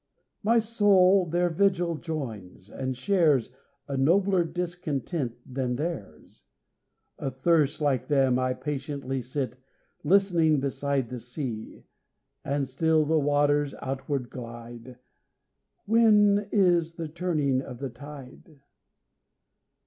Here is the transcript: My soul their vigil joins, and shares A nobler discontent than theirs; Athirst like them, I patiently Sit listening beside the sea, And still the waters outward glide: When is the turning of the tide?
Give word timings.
My 0.41 0.57
soul 0.57 1.27
their 1.27 1.51
vigil 1.51 1.93
joins, 1.95 2.71
and 2.71 2.97
shares 2.97 3.51
A 3.87 3.95
nobler 3.95 4.43
discontent 4.43 5.35
than 5.45 5.75
theirs; 5.75 6.43
Athirst 7.19 7.81
like 7.81 8.07
them, 8.07 8.39
I 8.39 8.55
patiently 8.55 9.21
Sit 9.21 9.57
listening 10.03 10.59
beside 10.59 11.09
the 11.09 11.19
sea, 11.19 11.83
And 12.43 12.67
still 12.67 13.05
the 13.05 13.19
waters 13.19 13.75
outward 13.79 14.31
glide: 14.31 14.97
When 15.85 16.49
is 16.51 16.95
the 16.95 17.07
turning 17.07 17.61
of 17.61 17.77
the 17.77 17.91
tide? 17.91 18.59